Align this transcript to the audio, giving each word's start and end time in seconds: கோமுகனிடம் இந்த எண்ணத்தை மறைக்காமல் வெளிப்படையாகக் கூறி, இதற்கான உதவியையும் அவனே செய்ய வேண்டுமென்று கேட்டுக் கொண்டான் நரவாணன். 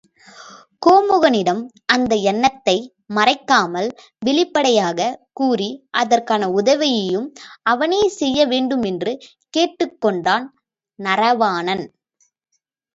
கோமுகனிடம் 0.81 1.59
இந்த 1.95 2.13
எண்ணத்தை 2.31 2.75
மறைக்காமல் 3.09 3.89
வெளிப்படையாகக் 4.19 5.19
கூறி, 5.33 5.69
இதற்கான 6.01 6.49
உதவியையும் 6.53 7.29
அவனே 7.67 8.01
செய்ய 8.17 8.47
வேண்டுமென்று 8.47 9.13
கேட்டுக் 9.49 9.97
கொண்டான் 10.01 10.47
நரவாணன். 10.99 11.85